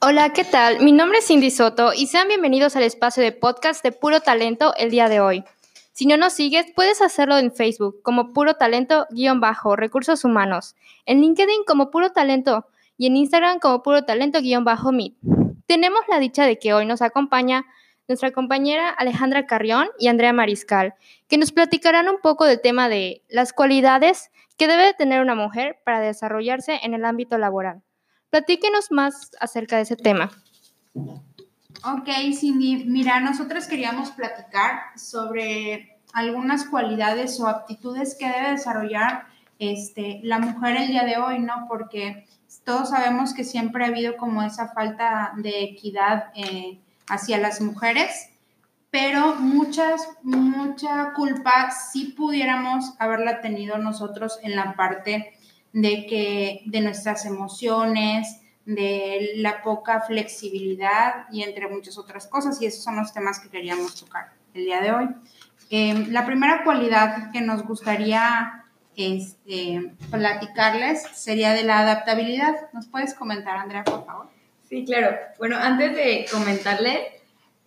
Hola, 0.00 0.34
¿qué 0.34 0.44
tal? 0.44 0.80
Mi 0.80 0.92
nombre 0.92 1.18
es 1.18 1.26
Cindy 1.26 1.50
Soto 1.50 1.94
y 1.94 2.08
sean 2.08 2.28
bienvenidos 2.28 2.76
al 2.76 2.82
espacio 2.82 3.22
de 3.22 3.32
podcast 3.32 3.82
de 3.82 3.92
Puro 3.92 4.20
Talento 4.20 4.74
el 4.76 4.90
día 4.90 5.08
de 5.08 5.20
hoy. 5.20 5.44
Si 5.92 6.04
no 6.04 6.18
nos 6.18 6.34
sigues, 6.34 6.66
puedes 6.74 7.00
hacerlo 7.00 7.38
en 7.38 7.52
Facebook 7.52 8.02
como 8.02 8.34
Puro 8.34 8.54
Talento-Recursos 8.56 10.24
Humanos, 10.24 10.74
en 11.06 11.22
LinkedIn 11.22 11.64
como 11.66 11.90
Puro 11.90 12.12
Talento 12.12 12.66
y 12.98 13.06
en 13.06 13.16
Instagram 13.16 13.60
como 13.60 13.82
Puro 13.82 14.04
Talento-Meet. 14.04 15.14
Tenemos 15.66 16.00
la 16.08 16.18
dicha 16.18 16.44
de 16.44 16.58
que 16.58 16.74
hoy 16.74 16.84
nos 16.84 17.00
acompaña 17.00 17.64
nuestra 18.08 18.32
compañera 18.32 18.90
Alejandra 18.90 19.46
Carrión 19.46 19.88
y 19.98 20.08
Andrea 20.08 20.32
Mariscal, 20.32 20.94
que 21.28 21.38
nos 21.38 21.52
platicarán 21.52 22.08
un 22.08 22.18
poco 22.20 22.44
del 22.44 22.60
tema 22.60 22.88
de 22.88 23.22
las 23.28 23.52
cualidades 23.52 24.30
que 24.56 24.68
debe 24.68 24.94
tener 24.94 25.20
una 25.20 25.34
mujer 25.34 25.78
para 25.84 26.00
desarrollarse 26.00 26.80
en 26.82 26.94
el 26.94 27.04
ámbito 27.04 27.38
laboral. 27.38 27.82
Platíquenos 28.30 28.90
más 28.90 29.30
acerca 29.40 29.76
de 29.76 29.82
ese 29.82 29.96
tema. 29.96 30.30
Ok, 30.94 32.08
Cindy, 32.32 32.84
mira, 32.84 33.20
nosotros 33.20 33.66
queríamos 33.66 34.10
platicar 34.10 34.80
sobre 34.96 35.98
algunas 36.12 36.64
cualidades 36.64 37.38
o 37.40 37.48
aptitudes 37.48 38.16
que 38.18 38.28
debe 38.28 38.52
desarrollar 38.52 39.26
este, 39.58 40.20
la 40.22 40.38
mujer 40.38 40.76
el 40.76 40.88
día 40.88 41.04
de 41.04 41.16
hoy, 41.16 41.40
¿no? 41.40 41.66
Porque 41.68 42.26
todos 42.64 42.90
sabemos 42.90 43.34
que 43.34 43.44
siempre 43.44 43.84
ha 43.84 43.88
habido 43.88 44.16
como 44.16 44.42
esa 44.42 44.68
falta 44.68 45.32
de 45.36 45.64
equidad 45.64 46.30
eh, 46.34 46.80
hacia 47.08 47.38
las 47.38 47.60
mujeres, 47.60 48.30
pero 48.90 49.34
muchas, 49.34 50.08
mucha 50.22 51.12
culpa 51.14 51.70
sí 51.70 52.14
pudiéramos 52.16 52.94
haberla 52.98 53.40
tenido 53.40 53.78
nosotros 53.78 54.38
en 54.42 54.54
la 54.54 54.74
parte 54.74 55.32
de 55.72 56.06
que 56.06 56.62
de 56.66 56.80
nuestras 56.80 57.26
emociones, 57.26 58.40
de 58.64 59.32
la 59.36 59.62
poca 59.62 60.00
flexibilidad 60.00 61.26
y 61.30 61.42
entre 61.42 61.68
muchas 61.68 61.98
otras 61.98 62.26
cosas, 62.26 62.62
y 62.62 62.66
esos 62.66 62.84
son 62.84 62.96
los 62.96 63.12
temas 63.12 63.40
que 63.40 63.50
queríamos 63.50 63.94
tocar 64.00 64.32
el 64.54 64.64
día 64.64 64.80
de 64.80 64.92
hoy. 64.92 65.08
Eh, 65.70 66.06
la 66.10 66.24
primera 66.24 66.62
cualidad 66.62 67.32
que 67.32 67.40
nos 67.40 67.64
gustaría 67.64 68.64
este, 68.96 69.92
platicarles 70.10 71.02
sería 71.14 71.52
de 71.52 71.64
la 71.64 71.80
adaptabilidad. 71.80 72.54
¿Nos 72.72 72.86
puedes 72.86 73.14
comentar, 73.14 73.56
Andrea, 73.56 73.82
por 73.82 74.06
favor? 74.06 74.33
Sí, 74.74 74.84
claro. 74.84 75.16
Bueno, 75.38 75.56
antes 75.56 75.94
de 75.94 76.26
comentarle, 76.32 77.20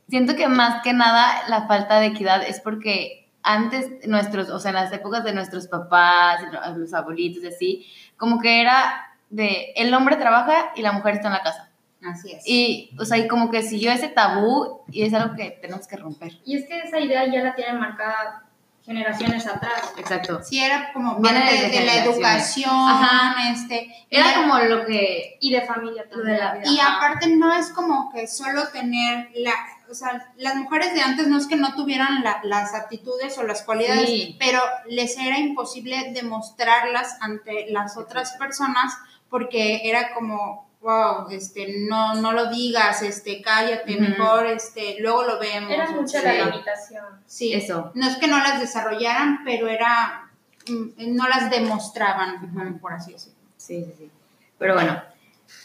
siento 0.10 0.36
que 0.36 0.50
más 0.50 0.84
que 0.84 0.92
nada 0.92 1.48
la 1.48 1.66
falta 1.66 2.02
de 2.02 2.08
equidad 2.08 2.44
es 2.44 2.60
porque 2.60 3.30
antes 3.44 4.06
nuestros, 4.06 4.50
o 4.50 4.60
sea, 4.60 4.72
en 4.72 4.76
las 4.76 4.92
épocas 4.92 5.24
de 5.24 5.32
nuestros 5.32 5.68
papás, 5.68 6.42
los 6.76 6.94
abuelitos 6.94 7.46
y 7.46 7.48
así, 7.48 7.88
como 8.18 8.42
que 8.42 8.60
era 8.60 9.08
de 9.30 9.72
el 9.78 9.94
hombre 9.94 10.18
trabaja 10.18 10.74
y 10.76 10.82
la 10.82 10.92
mujer 10.92 11.14
está 11.14 11.28
en 11.28 11.34
la 11.36 11.44
casa. 11.44 11.72
Así 12.04 12.34
es. 12.34 12.44
Y, 12.46 12.94
o 13.00 13.06
sea, 13.06 13.18
y 13.20 13.30
como 13.30 13.50
que 13.52 13.64
siguió 13.64 13.94
ese 13.94 14.10
tabú 14.10 14.82
y 14.92 15.04
es 15.04 15.14
algo 15.14 15.34
que 15.34 15.52
tenemos 15.62 15.88
que 15.88 15.96
romper. 15.96 16.34
Y 16.44 16.58
es 16.58 16.68
que 16.68 16.78
esa 16.78 17.00
idea 17.00 17.26
ya 17.26 17.42
la 17.42 17.56
tienen 17.56 17.80
marcada 17.80 18.44
generaciones 18.88 19.46
atrás. 19.46 19.94
Exacto. 19.98 20.42
Sí, 20.44 20.60
era 20.64 20.92
como 20.94 21.20
Viene 21.20 21.42
parte 21.42 21.70
de 21.70 21.86
la 21.86 21.96
educación, 22.04 22.72
Ajá. 22.74 23.52
este. 23.52 23.94
Era 24.10 24.34
como 24.36 24.58
lo 24.60 24.86
que... 24.86 25.38
Y 25.42 25.52
de 25.52 25.62
familia 25.62 26.06
Lo 26.10 26.24
de 26.24 26.38
la 26.38 26.54
vida. 26.56 26.64
Y 26.72 26.80
Ajá. 26.80 26.96
aparte 26.96 27.28
no 27.36 27.54
es 27.54 27.70
como 27.70 28.10
que 28.12 28.26
solo 28.28 28.70
tener 28.70 29.30
la, 29.36 29.52
o 29.92 29.94
sea, 29.94 30.32
las 30.38 30.56
mujeres 30.56 30.94
de 30.94 31.02
antes 31.02 31.28
no 31.28 31.38
es 31.38 31.48
que 31.48 31.58
no 31.58 31.76
tuvieran 31.76 32.24
la- 32.24 32.40
las 32.44 32.74
aptitudes 32.74 33.38
o 33.38 33.44
las 33.44 33.62
cualidades, 33.64 34.06
Sí. 34.10 34.38
pero 34.40 34.62
les 34.90 35.18
era 35.18 35.38
imposible 35.38 36.12
demostrarlas 36.14 37.18
ante 37.22 37.68
las 37.70 37.98
otras 37.98 38.32
personas 38.34 38.94
porque 39.30 39.82
era 39.90 40.14
como, 40.14 40.67
wow, 40.82 41.28
este, 41.32 41.80
no, 41.90 42.16
no 42.16 42.32
lo 42.34 42.50
digas, 42.50 43.02
este, 43.02 43.42
cállate, 43.42 43.94
Ujú. 43.94 44.02
mejor, 44.02 44.46
este, 44.48 44.98
luego 45.00 45.24
lo 45.24 45.40
vemos. 45.40 45.72
Era 45.72 45.90
mucha 45.92 46.20
Sí. 46.22 46.26
la 46.26 46.46
limitación. 46.46 47.06
Sí, 47.26 47.54
Eso. 47.54 47.92
no 47.96 48.08
es 48.08 48.18
que 48.18 48.28
no 48.28 48.38
las 48.38 48.60
desarrollaran, 48.60 49.40
pero 49.44 49.68
era, 49.68 50.30
mm, 50.70 51.16
no 51.16 51.28
las 51.28 51.50
demostraban, 51.50 52.46
Ujú. 52.56 52.80
por 52.80 52.94
así 52.94 53.14
decirlo. 53.14 53.38
Sí, 53.58 53.84
sí, 53.86 53.94
sí. 53.98 54.12
Pero 54.60 54.76
bueno, 54.76 55.02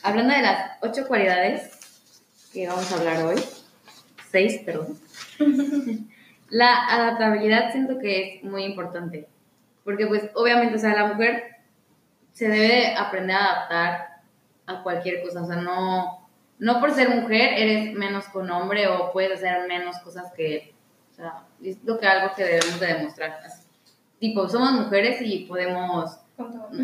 hablando 0.02 0.34
de 0.34 0.42
las 0.42 0.72
ocho 0.80 1.06
cualidades 1.06 1.70
que 2.52 2.66
vamos 2.66 2.90
a 2.90 2.96
hablar 2.96 3.22
hoy, 3.24 3.42
seis, 4.30 4.60
perdón. 4.64 4.98
la 6.50 6.86
adaptabilidad 6.88 7.70
siento 7.72 7.98
que 7.98 8.36
es 8.38 8.44
muy 8.44 8.64
importante, 8.64 9.28
porque 9.84 10.06
pues 10.06 10.24
obviamente, 10.34 10.76
o 10.76 10.78
sea, 10.78 10.94
la 10.94 11.06
mujer 11.06 11.56
se 12.32 12.48
debe 12.48 12.94
aprender 12.96 13.36
a 13.36 13.44
adaptar 13.44 14.11
a 14.66 14.82
cualquier 14.82 15.22
cosa, 15.22 15.42
o 15.42 15.46
sea, 15.46 15.56
no, 15.56 16.26
no 16.58 16.80
por 16.80 16.92
ser 16.92 17.08
mujer 17.10 17.54
eres 17.56 17.94
menos 17.94 18.26
con 18.26 18.50
hombre 18.50 18.86
o 18.88 19.12
puedes 19.12 19.32
hacer 19.38 19.66
menos 19.68 19.98
cosas 19.98 20.32
que 20.36 20.54
él. 20.56 20.72
O 21.10 21.14
sea, 21.14 21.42
es 21.62 21.78
lo 21.84 21.98
que 21.98 22.06
algo 22.06 22.34
que 22.34 22.44
debemos 22.44 22.80
de 22.80 22.86
demostrar. 22.86 23.40
Así. 23.44 23.62
Tipo, 24.18 24.48
somos 24.48 24.72
mujeres 24.72 25.20
y 25.20 25.40
podemos 25.46 26.16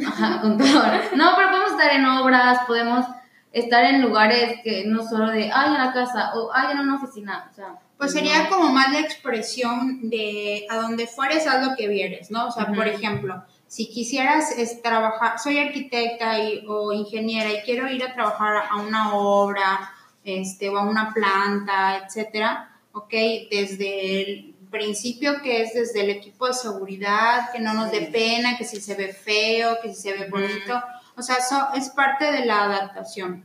Ajá, 0.07 0.41
con 0.43 0.59
todo. 0.59 0.69
No, 1.17 1.31
pero 1.37 1.49
podemos 1.51 1.71
estar 1.73 1.93
en 1.95 2.05
obras, 2.05 2.61
podemos 2.67 3.07
estar 3.53 3.85
en 3.85 4.03
lugares 4.03 4.61
que 4.63 4.85
no 4.87 5.03
solo 5.03 5.31
de, 5.31 5.51
ay, 5.53 5.69
en 5.69 5.79
la 5.79 5.93
casa 5.93 6.33
o 6.35 6.51
ay, 6.53 6.73
en 6.73 6.81
una 6.81 6.97
oficina. 6.97 7.49
O 7.51 7.55
sea, 7.55 7.79
Pues 7.97 8.13
no. 8.15 8.21
sería 8.21 8.49
como 8.49 8.69
más 8.73 8.93
la 8.93 9.01
expresión 9.01 10.11
de 10.11 10.67
a 10.69 10.77
donde 10.77 11.07
fueres, 11.07 11.47
haz 11.47 11.67
lo 11.67 11.75
que 11.77 11.89
vieres, 11.89 12.31
¿no? 12.31 12.49
O 12.49 12.51
sea, 12.51 12.67
por 12.67 12.87
Ujú. 12.87 12.89
ejemplo, 12.97 13.43
si 13.69 13.89
quisieras 13.89 14.51
es, 14.59 14.83
trabajar, 14.83 15.39
soy 15.39 15.59
arquitecta 15.59 16.39
y- 16.43 16.65
o 16.67 16.93
ingeniera 16.93 17.51
y 17.53 17.61
quiero 17.63 17.89
ir 17.89 18.03
a 18.03 18.15
trabajar 18.15 18.65
a 18.71 18.77
una 18.77 19.15
obra, 19.15 19.93
este, 20.25 20.69
o 20.69 20.77
a 20.79 20.83
una 20.83 21.13
planta, 21.15 22.03
etcétera, 22.05 22.71
ok, 22.93 23.11
desde 23.51 24.23
el 24.23 24.55
principio 24.71 25.41
que 25.43 25.63
es 25.63 25.73
desde 25.75 26.01
el 26.03 26.11
equipo 26.11 26.47
de 26.47 26.55
seguridad, 26.55 27.51
que 27.53 27.59
no 27.61 27.73
nos 27.75 27.91
dé 27.91 28.03
pena, 28.03 28.59
que 28.59 28.65
si 28.65 28.81
se 28.81 28.95
ve 28.95 29.13
feo, 29.13 29.79
que 29.83 29.95
si 29.95 30.03
se 30.03 30.13
ve 30.13 30.29
bonito, 30.29 30.83
o 31.17 31.23
sea, 31.23 31.37
eso 31.37 31.69
es 31.75 31.89
parte 31.91 32.31
de 32.33 32.45
la 32.45 32.65
adaptación. 32.65 33.45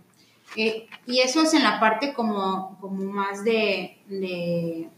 Eh, 0.56 0.88
y 1.08 1.20
eso 1.20 1.42
es 1.44 1.54
en 1.54 1.64
la 1.64 1.80
parte 1.80 2.14
como, 2.14 2.78
como 2.80 3.04
más 3.12 3.44
de, 3.44 3.98
de- 4.08 4.90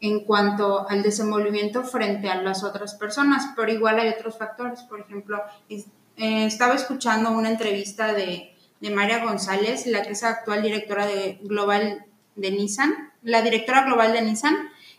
en 0.00 0.20
cuanto 0.24 0.88
al 0.88 1.02
desenvolvimiento 1.02 1.82
frente 1.84 2.28
a 2.28 2.40
las 2.42 2.62
otras 2.64 2.94
personas, 2.94 3.48
pero 3.56 3.72
igual 3.72 3.98
hay 3.98 4.08
otros 4.10 4.36
factores. 4.36 4.80
Por 4.82 5.00
ejemplo, 5.00 5.42
es- 5.68 5.86
eh, 6.16 6.46
estaba 6.46 6.74
escuchando 6.74 7.30
una 7.32 7.50
entrevista 7.50 8.12
de, 8.12 8.54
de 8.80 8.90
María 8.90 9.24
González, 9.24 9.86
la 9.86 10.02
que 10.02 10.12
es 10.12 10.22
actual 10.24 10.62
directora 10.62 11.06
de 11.06 11.38
global 11.42 12.04
de 12.36 12.50
Nissan, 12.50 12.92
la 13.22 13.42
directora 13.42 13.82
global 13.84 14.12
de 14.12 14.22
Nissan, 14.22 14.56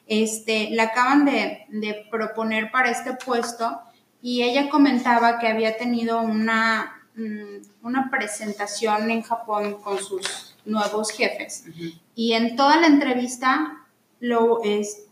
este, 0.07 0.69
la 0.72 0.84
acaban 0.84 1.25
de, 1.25 1.66
de 1.69 2.07
proponer 2.09 2.72
para 2.72 2.90
este 2.91 3.13
puesto 3.13 3.80
y 4.22 4.44
ella 4.44 4.69
comentaba 4.69 5.38
que 5.40 5.47
había 5.47 5.78
tenido 5.78 6.22
una, 6.22 7.03
mm, 7.16 7.86
una 7.86 8.09
presentación 8.09 9.12
en 9.12 9.22
Japón 9.22 9.75
con 9.81 10.00
sus 10.00 10.56
nuevos 10.66 11.12
jefes. 11.12 11.66
Y 12.16 12.34
en 12.34 12.56
toda 12.56 12.78
la 12.78 12.88
entrevista 12.88 13.86
lo 14.20 14.62
es 14.64 15.04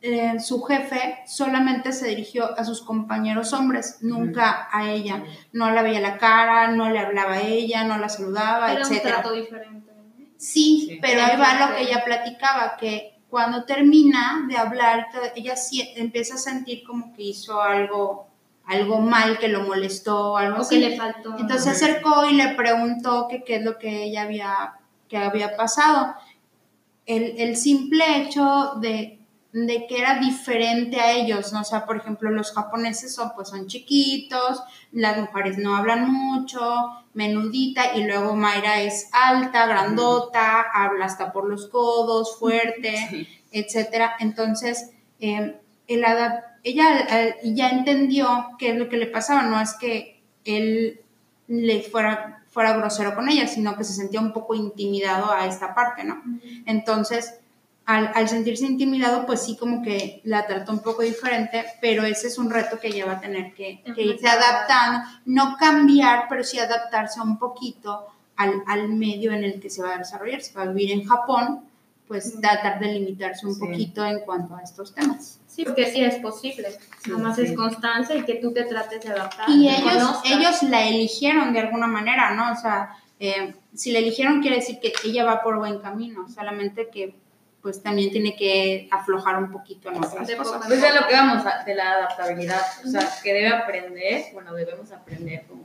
eh, 0.00 0.38
su 0.38 0.62
jefe 0.62 1.18
solamente 1.26 1.92
se 1.92 2.06
dirigió 2.08 2.56
a 2.56 2.64
sus 2.64 2.82
compañeros 2.82 3.52
hombres, 3.52 3.98
nunca 4.00 4.68
a 4.70 4.88
ella. 4.90 5.24
No 5.52 5.70
la 5.72 5.82
veía 5.82 5.98
la 6.00 6.18
cara, 6.18 6.68
no 6.68 6.88
le 6.88 7.00
hablaba 7.00 7.32
a 7.34 7.40
ella, 7.42 7.82
no 7.82 7.98
la 7.98 8.08
saludaba, 8.08 8.70
Era 8.72 8.86
un 8.86 8.92
etcétera. 8.92 9.14
trato 9.22 9.32
diferente. 9.32 9.90
¿no? 9.92 10.24
Sí, 10.36 10.86
Sí. 10.88 10.98
pero 11.02 11.22
ahí 11.24 11.36
va 11.36 11.66
lo 11.68 11.74
que 11.74 11.82
ella 11.82 12.04
platicaba, 12.04 12.76
que 12.76 13.18
cuando 13.28 13.64
termina 13.64 14.44
de 14.48 14.56
hablar, 14.56 15.08
ella 15.34 15.56
sí 15.56 15.92
empieza 15.96 16.36
a 16.36 16.38
sentir 16.38 16.84
como 16.86 17.12
que 17.12 17.22
hizo 17.24 17.60
algo, 17.60 18.28
algo 18.66 19.00
mal, 19.00 19.36
que 19.38 19.48
lo 19.48 19.62
molestó, 19.62 20.36
algo 20.36 20.58
O 20.58 20.60
así. 20.60 20.78
que 20.80 20.90
le 20.90 20.96
faltó. 20.96 21.30
Entonces 21.38 21.64
se 21.64 21.70
acercó 21.70 22.24
y 22.24 22.34
le 22.34 22.54
preguntó 22.54 23.26
que 23.28 23.42
qué 23.42 23.56
es 23.56 23.64
lo 23.64 23.78
que 23.78 24.04
ella 24.04 24.22
había, 24.22 24.74
que 25.08 25.16
había 25.18 25.56
pasado. 25.56 26.14
El, 27.08 27.34
el 27.38 27.56
simple 27.56 28.04
hecho 28.22 28.74
de, 28.80 29.18
de 29.52 29.86
que 29.88 29.98
era 29.98 30.18
diferente 30.18 31.00
a 31.00 31.12
ellos, 31.12 31.52
¿no? 31.52 31.62
O 31.62 31.64
sea, 31.64 31.86
por 31.86 31.96
ejemplo, 31.96 32.30
los 32.30 32.52
japoneses 32.52 33.14
son, 33.14 33.32
pues, 33.34 33.48
son 33.48 33.66
chiquitos, 33.66 34.62
las 34.92 35.16
mujeres 35.18 35.58
no 35.58 35.74
hablan 35.76 36.12
mucho, 36.12 36.60
menudita, 37.14 37.96
y 37.96 38.04
luego 38.04 38.36
Mayra 38.36 38.82
es 38.82 39.08
alta, 39.12 39.66
grandota, 39.66 40.60
habla 40.72 41.06
hasta 41.06 41.32
por 41.32 41.48
los 41.48 41.66
codos, 41.68 42.38
fuerte 42.38 42.94
Sí. 43.10 43.28
etcétera. 43.50 44.14
Entonces, 44.20 44.90
eh, 45.20 45.56
el 45.88 46.04
ella 46.64 47.06
eh, 47.10 47.36
ya 47.44 47.70
entendió 47.70 48.50
qué 48.58 48.70
es 48.70 48.76
lo 48.76 48.88
que 48.88 48.98
le 48.98 49.06
pasaba, 49.06 49.42
no 49.42 49.60
es 49.60 49.74
que 49.74 50.22
él 50.44 51.00
le 51.46 51.82
fuera, 51.82 52.37
fuera 52.58 52.72
grosero 52.72 53.14
con 53.14 53.28
ella, 53.28 53.46
sino 53.46 53.76
que 53.76 53.84
se 53.84 53.92
sentía 53.92 54.20
un 54.20 54.32
poco 54.32 54.52
intimidado 54.52 55.30
a 55.30 55.46
esta 55.46 55.76
parte, 55.76 56.02
¿no? 56.02 56.20
Entonces, 56.66 57.38
al, 57.86 58.10
al 58.16 58.28
sentirse 58.28 58.66
intimidado, 58.66 59.26
pues 59.26 59.44
sí 59.44 59.56
como 59.56 59.80
que 59.80 60.20
la 60.24 60.44
trató 60.44 60.72
un 60.72 60.80
poco 60.80 61.02
diferente, 61.02 61.64
pero 61.80 62.02
ese 62.02 62.26
es 62.26 62.36
un 62.36 62.50
reto 62.50 62.80
que 62.80 62.88
ella 62.88 63.06
va 63.06 63.12
a 63.12 63.20
tener 63.20 63.54
que, 63.54 63.80
que 63.94 64.02
irse 64.02 64.26
adaptando, 64.26 65.08
no 65.26 65.56
cambiar, 65.56 66.24
pero 66.28 66.42
sí 66.42 66.58
adaptarse 66.58 67.20
un 67.20 67.38
poquito 67.38 68.08
al, 68.34 68.64
al 68.66 68.88
medio 68.88 69.30
en 69.30 69.44
el 69.44 69.60
que 69.60 69.70
se 69.70 69.80
va 69.80 69.94
a 69.94 69.98
desarrollar. 69.98 70.40
Si 70.40 70.52
va 70.52 70.62
a 70.62 70.66
vivir 70.66 70.90
en 70.90 71.04
Japón, 71.04 71.62
pues 72.08 72.40
tratar 72.40 72.80
de 72.80 72.86
limitarse 72.94 73.46
un 73.46 73.54
Sí. 73.54 73.60
poquito 73.60 74.04
en 74.04 74.20
cuanto 74.20 74.56
a 74.56 74.62
estos 74.62 74.94
temas. 74.94 75.38
Sí, 75.46 75.64
porque 75.64 75.86
sí 75.92 76.02
es 76.02 76.16
posible. 76.16 76.70
Sí, 77.02 77.10
Nada 77.10 77.22
más 77.22 77.36
sí. 77.36 77.42
es 77.42 77.52
constancia 77.52 78.16
y 78.16 78.22
que 78.24 78.36
tú 78.36 78.52
te 78.52 78.64
trates 78.64 79.02
de 79.04 79.10
adaptar. 79.10 79.48
Y 79.50 79.68
ellos, 79.68 79.82
conozcas. 79.92 80.30
ellos 80.32 80.62
la 80.64 80.86
eligieron 80.86 81.52
de 81.52 81.60
alguna 81.60 81.86
manera, 81.86 82.30
¿no? 82.34 82.52
O 82.52 82.56
sea, 82.56 82.90
eh, 83.20 83.54
si 83.74 83.90
la 83.92 83.98
eligieron 83.98 84.40
quiere 84.40 84.56
decir 84.56 84.78
que 84.80 84.92
ella 85.04 85.24
va 85.24 85.42
por 85.42 85.58
buen 85.58 85.80
camino, 85.80 86.28
solamente 86.28 86.88
que 86.88 87.14
pues 87.60 87.82
también 87.82 88.10
tiene 88.12 88.36
que 88.36 88.88
aflojar 88.92 89.36
un 89.36 89.50
poquito 89.50 89.90
en 89.90 89.96
otras 90.02 90.26
De 90.28 90.36
cosas. 90.36 90.62
Pues 90.66 90.80
de 90.80 90.92
lo 90.94 91.06
que 91.08 91.14
vamos, 91.14 91.44
a- 91.44 91.64
de 91.64 91.74
la 91.74 91.90
adaptabilidad, 91.94 92.62
o 92.86 92.88
sea, 92.88 93.06
que 93.22 93.32
debe 93.34 93.48
aprender, 93.48 94.26
bueno, 94.32 94.54
debemos 94.54 94.90
aprender 94.92 95.44
como 95.48 95.64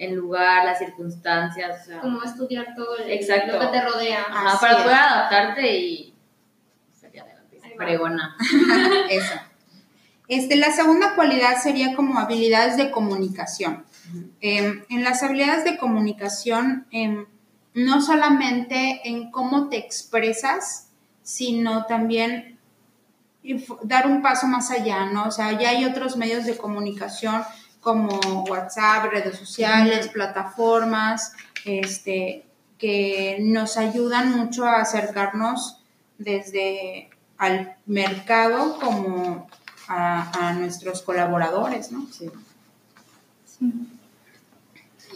el 0.00 0.14
lugar, 0.14 0.64
las 0.64 0.78
circunstancias, 0.78 1.82
o 1.82 1.84
sea, 1.84 2.00
Como 2.00 2.22
estudiar 2.22 2.74
todo 2.74 2.96
el, 2.96 3.10
Exacto. 3.10 3.52
lo 3.52 3.60
que 3.60 3.66
te 3.66 3.80
rodea. 3.82 4.22
ajá, 4.28 4.48
Así 4.48 4.58
para 4.60 4.72
es. 4.72 4.82
poder 4.82 4.96
adaptarte 4.96 5.76
y 5.78 6.14
salir 6.98 7.20
adelante, 7.20 7.60
Ahí 7.62 7.70
va. 7.78 7.84
fregona. 7.84 8.36
Eso. 9.10 9.34
Este, 10.26 10.56
la 10.56 10.70
segunda 10.72 11.14
cualidad 11.16 11.56
sería 11.62 11.94
como 11.96 12.18
habilidades 12.18 12.76
de 12.76 12.90
comunicación. 12.90 13.84
Eh, 14.40 14.82
en 14.88 15.04
las 15.04 15.22
habilidades 15.22 15.64
de 15.64 15.76
comunicación, 15.76 16.86
em, 16.92 17.26
no 17.74 18.00
solamente 18.00 19.00
en 19.04 19.30
cómo 19.30 19.68
te 19.68 19.76
expresas, 19.76 20.88
sino 21.22 21.84
también 21.86 22.58
dar 23.82 24.06
un 24.06 24.22
paso 24.22 24.46
más 24.46 24.70
allá, 24.70 25.06
¿no? 25.06 25.24
O 25.24 25.30
sea, 25.30 25.58
ya 25.58 25.70
hay 25.70 25.84
otros 25.84 26.16
medios 26.16 26.44
de 26.44 26.56
comunicación 26.56 27.42
como 27.80 28.44
WhatsApp, 28.44 29.10
redes 29.10 29.38
sociales, 29.38 30.08
plataformas, 30.08 31.32
este, 31.64 32.44
que 32.78 33.38
nos 33.40 33.76
ayudan 33.76 34.36
mucho 34.36 34.64
a 34.64 34.80
acercarnos 34.80 35.78
desde 36.18 37.10
al 37.38 37.76
mercado 37.86 38.78
como 38.78 39.48
a, 39.88 40.48
a 40.48 40.52
nuestros 40.52 41.02
colaboradores, 41.02 41.90
¿no? 41.90 42.06
Sí. 42.10 42.30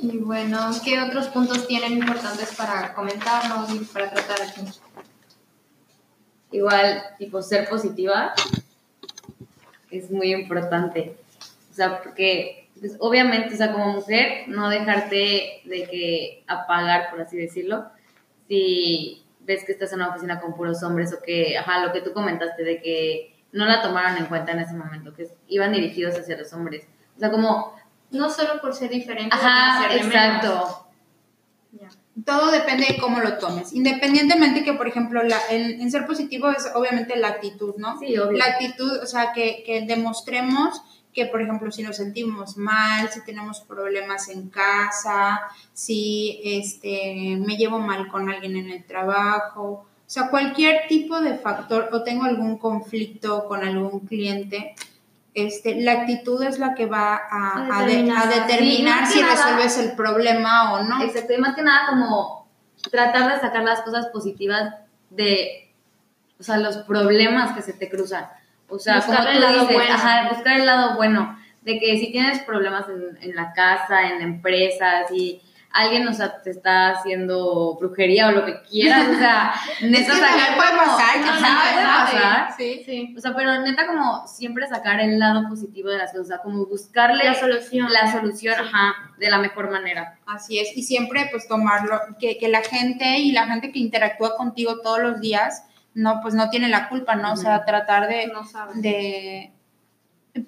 Y 0.01 0.19
bueno, 0.19 0.71
¿qué 0.85 1.01
otros 1.01 1.29
puntos 1.29 1.67
tienen 1.67 1.93
importantes 1.93 2.55
para 2.55 2.95
comentarnos 2.95 3.73
y 3.73 3.79
para 3.81 4.11
tratar 4.11 4.43
aquí? 4.43 4.63
Igual, 6.51 7.03
tipo, 7.19 7.43
ser 7.43 7.69
positiva 7.69 8.35
es 9.91 10.11
muy 10.11 10.33
importante. 10.33 11.17
O 11.75 11.77
sea, 11.77 12.01
porque, 12.05 12.69
pues, 12.79 12.97
obviamente, 13.01 13.53
o 13.53 13.57
sea, 13.57 13.73
como 13.73 13.95
mujer, 13.95 14.45
no 14.47 14.69
dejarte 14.69 15.61
de 15.65 15.89
que 15.91 16.45
apagar, 16.47 17.11
por 17.11 17.21
así 17.21 17.37
decirlo, 17.37 17.87
si 18.47 19.25
ves 19.41 19.65
que 19.65 19.73
estás 19.73 19.93
en 19.93 19.99
una 19.99 20.11
oficina 20.11 20.41
con 20.41 20.55
puros 20.55 20.85
hombres 20.85 21.13
o 21.13 21.21
que, 21.21 21.59
ajá, 21.59 21.85
lo 21.85 21.93
que 21.93 22.01
tú 22.01 22.13
comentaste 22.13 22.63
de 22.63 22.81
que 22.81 23.35
no 23.51 23.67
la 23.67 23.83
tomaron 23.83 24.19
en 24.19 24.27
cuenta 24.27 24.53
en 24.53 24.61
ese 24.61 24.75
momento, 24.75 25.13
que 25.15 25.27
iban 25.49 25.73
dirigidos 25.73 26.17
hacia 26.17 26.37
los 26.37 26.53
hombres. 26.53 26.87
O 27.17 27.19
sea, 27.19 27.33
como, 27.33 27.75
No 28.13 28.31
solo 28.31 28.61
por 28.61 28.73
ser 28.73 28.91
diferente, 28.91 29.35
ajá, 29.35 29.89
ser 29.89 29.99
exacto. 29.99 30.87
Ya. 31.73 31.89
Todo 32.25 32.53
depende 32.53 32.87
de 32.87 32.99
cómo 32.99 33.19
lo 33.19 33.39
tomes. 33.39 33.73
Independientemente 33.73 34.63
que, 34.63 34.75
por 34.75 34.87
ejemplo, 34.87 35.25
la, 35.25 35.41
en, 35.51 35.81
en 35.81 35.91
ser 35.91 36.07
positivo 36.07 36.51
es 36.51 36.71
obviamente 36.73 37.17
la 37.17 37.31
actitud, 37.31 37.75
¿no? 37.79 37.99
Sí, 37.99 38.17
obvio. 38.17 38.39
La 38.39 38.45
actitud, 38.45 39.03
o 39.03 39.07
sea, 39.07 39.33
que, 39.33 39.65
que 39.67 39.81
demostremos 39.81 40.81
que, 41.15 41.27
por 41.27 41.41
ejemplo, 41.41 41.71
si 41.71 41.83
nos 41.83 41.97
sentimos 41.97 42.57
mal, 42.57 43.09
si 43.09 43.25
tenemos 43.25 43.61
problemas 43.61 44.29
en 44.29 44.49
casa, 44.51 45.41
si 45.73 46.41
este, 46.45 47.37
me 47.39 47.57
llevo 47.57 47.79
mal 47.79 48.09
con 48.09 48.29
alguien 48.29 48.57
en 48.57 48.71
el 48.71 48.85
trabajo, 48.85 49.63
o 50.07 50.11
sea, 50.11 50.29
cualquier 50.29 50.87
tipo 50.89 51.21
de 51.21 51.37
factor 51.39 51.89
o 51.93 52.03
tengo 52.03 52.25
algún 52.25 52.59
conflicto 52.59 53.47
con 53.47 53.63
algún 53.65 54.01
cliente, 54.01 54.75
este, 55.33 55.81
la 55.81 55.93
actitud 55.93 56.43
es 56.43 56.59
la 56.59 56.75
que 56.75 56.87
va 56.87 57.15
a, 57.17 57.67
A 57.69 57.79
a 57.79 57.87
de- 57.87 58.11
a 58.11 58.27
determinar. 58.27 59.07
Sí, 59.07 59.15
si 59.15 59.21
nada- 59.23 59.35
resuelves 59.35 59.79
el 59.79 59.93
problema 59.97 60.75
o 60.75 60.83
no. 60.85 61.03
Exacto, 61.03 61.33
y 61.33 61.39
más 61.39 61.55
que 61.57 61.63
nada 61.63 61.87
como 61.89 62.47
tratar 62.91 63.33
de 63.35 63.41
sacar 63.41 63.63
las 63.65 63.81
cosas 63.83 64.07
positivas 64.09 64.75
de, 65.11 65.73
o 66.39 66.43
sea, 66.43 66.59
los 66.59 66.77
problemas 66.79 67.55
que 67.57 67.63
se 67.63 67.73
te 67.73 67.89
cruzan. 67.89 68.27
O 68.69 68.79
sea, 68.79 68.97
Buscar 68.97 69.17
como 69.19 69.29
el 69.29 69.35
tú 69.37 69.41
lado 69.43 69.61
dices, 69.61 69.75
bueno. 69.75 69.95
ajá, 69.95 70.29
buscar 70.31 70.57
el 70.59 70.67
lado 70.67 70.97
bueno, 70.97 71.39
de 71.63 71.79
que 71.79 71.99
si 71.99 72.11
tienes 72.13 72.41
problemas 72.41 72.87
en, 72.89 73.19
en 73.31 73.37
la 73.37 73.53
casa, 73.53 74.09
en 74.11 74.19
la 74.19 74.25
empresa, 74.25 75.07
si 75.09 75.41
alguien 75.77 76.07
o 76.07 76.13
sea, 76.15 76.41
te 76.41 76.51
está 76.51 76.91
haciendo 76.91 77.77
brujería 77.81 78.29
o 78.29 78.33
lo 78.33 78.45
que 78.47 78.63
quieras, 78.63 79.09
o 79.09 79.19
sea, 79.19 79.55
neta 79.83 80.13
que 80.13 80.21
sacar 80.21 80.57
puede 80.57 80.71
como- 80.71 80.83
pasar, 80.97 81.15
sí, 81.15 82.55
puede. 82.55 82.55
Sí. 82.57 82.83
Sí. 82.87 83.15
O 83.17 83.21
sea, 83.21 83.35
pero 83.35 83.61
neta 83.61 83.87
como 83.87 84.27
siempre 84.29 84.67
sacar 84.69 85.01
el 85.01 85.19
lado 85.19 85.49
positivo 85.49 85.89
de 85.91 85.99
las 85.99 86.11
cosas, 86.13 86.27
o 86.27 86.29
sea, 86.29 86.39
como 86.39 86.67
buscarle 86.67 87.25
La 87.25 87.35
solución. 87.35 87.93
la 87.93 88.11
solución, 88.13 88.55
ajá, 88.59 88.95
de 89.19 89.29
la 89.31 89.39
mejor 89.39 89.71
manera. 89.71 90.19
Así 90.27 90.59
es, 90.61 90.77
y 90.77 90.83
siempre 90.85 91.29
pues 91.33 91.49
tomarlo, 91.49 91.99
que, 92.21 92.39
que 92.39 92.49
la 92.49 92.63
gente 92.63 93.19
y 93.19 93.33
la 93.33 93.47
gente 93.47 93.73
que 93.73 93.79
interactúa 93.81 94.37
contigo 94.37 94.81
todos 94.81 95.01
los 95.01 95.21
días, 95.21 95.65
no, 95.95 96.21
pues 96.21 96.35
no 96.35 96.51
tiene 96.51 96.69
la 96.69 96.89
culpa, 96.89 97.15
¿no? 97.15 97.33
O 97.33 97.37
sea, 97.37 97.65
tratar 97.65 98.09
de, 98.09 98.27
No 98.27 98.43
de, 98.75 99.53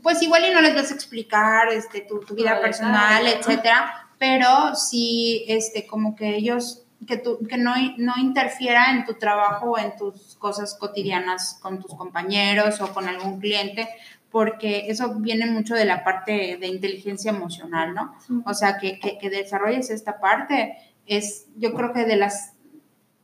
pues 0.03 0.21
igual 0.23 0.45
y 0.45 0.53
no 0.53 0.61
les 0.61 0.75
vas 0.75 0.91
a 0.91 0.95
explicar 0.95 1.69
este, 1.73 2.01
tu, 2.01 2.21
tu 2.21 2.35
vida 2.35 2.57
No, 2.57 2.61
personal, 2.61 3.27
etcétera, 3.27 4.09
pero 4.19 4.75
sí, 4.75 5.45
este, 5.49 5.87
como 5.87 6.17
que 6.17 6.37
ellos, 6.37 6.85
que, 7.07 7.17
tú, 7.17 7.39
que 7.49 7.59
no, 7.59 7.75
no 7.99 8.15
interfiera 8.19 8.91
en 8.91 9.05
tu 9.05 9.15
trabajo 9.15 9.73
o 9.73 9.79
en 9.79 9.97
tus 9.97 10.37
cosas 10.37 10.77
cotidianas 10.79 11.59
con 11.63 11.81
tus 11.81 11.95
compañeros 11.95 12.81
o 12.81 12.93
con 12.93 13.07
algún 13.09 13.39
cliente, 13.39 13.89
porque 14.31 14.87
eso 14.89 15.15
viene 15.15 15.47
mucho 15.47 15.75
de 15.75 15.85
la 15.85 16.03
parte 16.03 16.57
de 16.61 16.67
inteligencia 16.67 17.31
emocional, 17.31 17.95
¿no? 17.95 18.15
Sí. 18.27 18.35
O 18.45 18.53
sea, 18.53 18.79
que, 18.79 18.99
que, 18.99 19.17
que 19.19 19.31
desarrolles 19.31 19.91
esta 19.91 20.19
parte 20.19 20.77
es, 21.07 21.47
yo 21.57 21.73
creo 21.73 21.93
que 21.93 22.05
de 22.05 22.17
las 22.17 22.56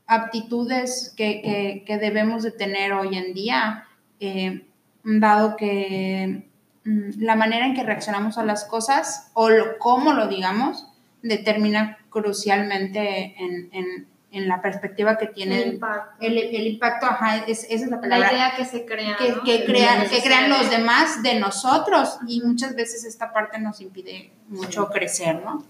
aptitudes 0.07 1.13
que, 1.17 1.41
que, 1.43 1.85
que 1.87 1.99
debemos 1.99 2.43
de 2.43 2.51
tener 2.51 2.93
hoy 2.93 3.17
en 3.17 3.35
día, 3.35 3.85
eh, 4.21 4.67
dado 5.05 5.57
que 5.57 6.49
mm, 6.85 7.11
la 7.23 7.37
manera 7.37 7.67
en 7.67 7.75
que 7.75 7.83
reaccionamos 7.83 8.39
a 8.39 8.45
las 8.45 8.65
cosas 8.65 9.31
o 9.35 9.49
lo, 9.51 9.79
cómo 9.79 10.13
lo 10.13 10.29
digamos 10.29 10.87
determina 11.23 11.99
crucialmente 12.11 13.35
en, 13.39 13.69
en, 13.73 14.07
en 14.33 14.49
la 14.49 14.61
perspectiva 14.61 15.19
que 15.19 15.27
tiene 15.27 15.63
El 15.63 15.73
impacto. 15.75 16.17
el, 16.21 16.39
el 16.39 16.67
impacto, 16.67 17.07
ajá, 17.07 17.39
es- 17.47 17.65
esa 17.71 17.85
es 17.85 17.91
la 17.91 17.97
La 17.97 18.01
palabra 18.01 18.33
idea 18.33 18.55
que 18.57 18.65
se 18.65 18.85
crea. 18.85 19.17
que, 19.17 19.31
¿no? 19.31 19.43
que 19.45 19.59
Sí, 19.59 19.65
crean, 19.67 20.03
sí, 20.05 20.09
que 20.11 20.17
sí. 20.21 20.27
crean 20.27 20.51
los 20.51 20.71
demás 20.71 21.23
de 21.23 21.39
nosotros 21.39 22.19
y 22.27 22.41
muchas 22.43 22.75
veces 22.75 23.05
esta 23.05 23.33
parte 23.33 23.59
nos 23.61 23.81
impide 23.81 24.33
mucho 24.49 24.89
crecer, 24.89 25.41
¿no? 25.45 25.65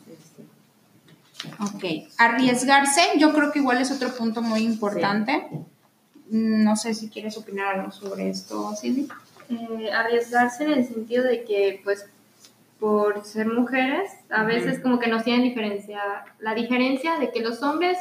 Ok, 1.61 1.85
arriesgarse, 2.19 3.01
yo 3.19 3.33
creo 3.33 3.51
que 3.53 3.59
igual 3.59 3.79
es 3.81 3.91
otro 3.91 4.11
punto 4.15 4.43
muy 4.43 4.61
importante. 4.63 5.49
Mm, 6.31 6.63
No 6.65 6.77
sé 6.77 6.95
si 6.95 7.09
quieres 7.09 7.37
opinar 7.37 7.79
algo 7.79 7.91
sobre 7.93 8.31
esto, 8.31 8.75
Cindy. 8.81 9.09
Eh, 9.51 9.91
arriesgarse 9.93 10.65
en 10.65 10.73
el 10.73 10.87
sentido 10.87 11.25
de 11.25 11.45
que, 11.45 11.81
pues, 11.85 12.07
por 12.79 13.25
ser 13.25 13.47
mujeres, 13.47 14.11
a 14.31 14.43
veces 14.45 14.81
como 14.81 14.99
que 14.99 15.09
nos 15.09 15.25
tienen 15.25 15.43
diferencia, 15.43 16.01
la 16.41 16.55
diferencia 16.55 17.19
de 17.19 17.31
que 17.31 17.41
los 17.41 17.63
hombres 17.63 17.97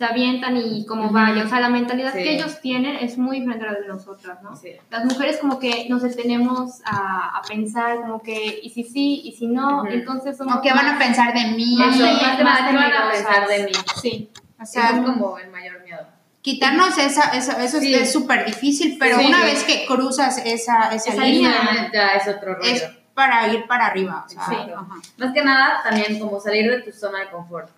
se 0.00 0.06
avientan 0.06 0.56
y 0.56 0.86
como 0.86 1.04
Ujú. 1.04 1.12
vaya, 1.12 1.44
o 1.44 1.46
sea, 1.46 1.60
la 1.60 1.68
mentalidad 1.68 2.14
Sí. 2.14 2.22
que 2.22 2.34
ellos 2.36 2.58
tienen 2.62 2.96
es 2.96 3.18
muy 3.18 3.40
diferente 3.40 3.66
a 3.68 3.72
la 3.72 3.80
de 3.80 3.86
nosotras, 3.86 4.42
¿no? 4.42 4.56
Sí. 4.56 4.70
Las 4.88 5.04
mujeres 5.04 5.36
como 5.36 5.58
que 5.58 5.86
nos 5.90 6.00
detenemos 6.00 6.80
a, 6.86 7.36
a 7.36 7.42
pensar 7.42 7.98
como 8.00 8.22
que, 8.22 8.60
y 8.62 8.70
si 8.70 8.82
sí, 8.84 9.20
y 9.26 9.32
si 9.32 9.46
no, 9.46 9.86
entonces 9.86 10.38
somos 10.38 10.56
¿O 10.56 10.62
qué 10.62 10.70
van 10.72 10.86
a 10.86 10.92
más- 10.94 11.02
pensar 11.04 11.34
de 11.34 11.48
mí? 11.50 11.76
Más 11.76 11.94
Eso, 11.96 12.04
de- 12.06 12.12
más 12.14 12.36
que 12.38 12.44
más 12.44 12.60
nada, 12.62 12.70
¿qué 12.70 12.76
van 12.76 12.92
a 12.94 13.10
pensar 13.12 13.46
de 13.46 13.64
mí? 13.64 13.72
Sí, 14.00 14.30
O 14.58 14.62
Eso 14.62 14.72
sea, 14.72 14.88
es 14.88 15.00
como 15.02 15.38
el 15.38 15.50
mayor 15.50 15.82
miedo. 15.84 16.06
quitarnos 16.40 16.96
esa, 16.96 17.36
eso, 17.36 17.52
eso 17.58 17.78
Sí. 17.80 17.94
es 17.94 18.10
súper 18.10 18.46
difícil, 18.46 18.96
pero 18.98 19.18
Sí, 19.18 19.26
una 19.26 19.40
sí. 19.40 19.44
vez 19.44 19.64
que 19.64 19.84
cruzas 19.86 20.38
esa, 20.46 20.94
esa, 20.94 21.10
Esa 21.12 21.22
línea, 21.24 21.60
línea. 21.60 21.90
Ya 21.92 22.08
es 22.12 22.26
otro 22.26 22.54
rollo. 22.54 22.66
es 22.70 22.88
para 23.12 23.52
ir 23.52 23.66
para 23.66 23.88
arriba. 23.88 24.24
O 24.24 24.28
sea, 24.30 24.46
Sí. 24.48 24.54
ajá, 24.54 24.86
Más 25.18 25.34
que 25.34 25.44
nada, 25.44 25.80
también 25.84 26.18
como 26.18 26.40
salir 26.40 26.70
de 26.70 26.80
tu 26.80 26.90
zona 26.90 27.20
de 27.20 27.28
confort. 27.28 27.68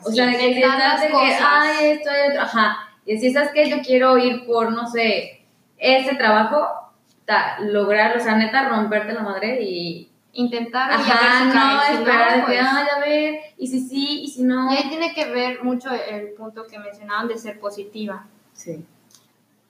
Así 0.00 0.08
O 0.08 0.12
sea, 0.12 0.26
de 0.26 0.32
que 0.36 0.54
si 0.54 0.62
estás 0.62 1.00
de 1.00 1.08
que, 1.08 1.14
ay, 1.16 1.86
esto, 1.90 2.10
hay 2.10 2.30
otro, 2.30 2.42
ajá. 2.42 2.76
Y 3.06 3.18
si 3.18 3.32
sabes 3.32 3.50
que 3.52 3.68
yo 3.68 3.78
quiero 3.82 4.18
ir 4.18 4.44
por, 4.46 4.72
no 4.72 4.86
sé, 4.88 5.44
ese 5.78 6.14
trabajo, 6.16 6.66
ta, 7.24 7.58
lograr, 7.60 8.16
o 8.16 8.20
sea, 8.20 8.36
neta, 8.36 8.68
romperte 8.68 9.12
la 9.12 9.22
madre 9.22 9.62
y. 9.62 10.10
intentar 10.32 10.90
y 10.90 10.94
Ajá, 10.94 11.44
no 11.44 11.52
cae, 11.52 11.94
esperar 11.94 12.36
de 12.36 12.42
pues- 12.42 12.52
que, 12.52 12.60
ay, 12.60 12.86
a 12.96 13.00
ver, 13.00 13.40
y 13.58 13.66
si 13.66 13.80
sí, 13.80 14.20
y 14.22 14.28
si 14.28 14.42
no. 14.44 14.72
Y 14.72 14.76
ahí 14.76 14.88
tiene 14.88 15.12
que 15.12 15.24
ver 15.26 15.64
mucho 15.64 15.90
el 15.92 16.28
punto 16.34 16.66
que 16.66 16.78
mencionaban 16.78 17.26
de 17.28 17.36
ser 17.38 17.58
positiva. 17.58 18.26
Sí. 18.52 18.84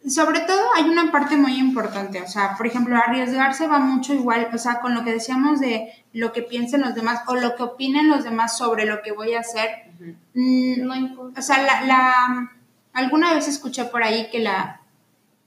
sobre 0.08 0.40
todo 0.40 0.60
hay 0.74 0.84
una 0.88 1.12
parte 1.12 1.36
muy 1.36 1.56
importante, 1.58 2.20
o 2.22 2.26
sea, 2.26 2.56
por 2.56 2.66
ejemplo, 2.66 2.96
arriesgarse 2.96 3.66
va 3.68 3.78
mucho 3.78 4.14
igual, 4.14 4.48
o 4.52 4.58
sea, 4.58 4.80
con 4.80 4.94
lo 4.94 5.04
que 5.04 5.12
decíamos 5.12 5.60
de 5.60 5.92
lo 6.14 6.32
que 6.32 6.42
piensen 6.42 6.80
los 6.80 6.94
demás 6.94 7.20
o 7.26 7.36
lo 7.36 7.54
que 7.54 7.62
opinen 7.62 8.08
los 8.08 8.24
demás 8.24 8.56
sobre 8.56 8.86
lo 8.86 9.02
que 9.02 9.12
voy 9.12 9.34
a 9.34 9.40
hacer. 9.40 9.89
Mm, 10.34 10.86
No 10.86 10.94
importa. 10.96 11.40
o 11.40 11.42
sea, 11.42 11.62
la, 11.62 11.84
la- 11.84 12.52
alguna 12.92 13.34
vez 13.34 13.48
escuché 13.48 13.84
por 13.84 14.02
ahí 14.02 14.28
que 14.30 14.38
la, 14.40 14.80